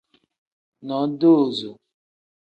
[0.87, 1.71] Nodoozo.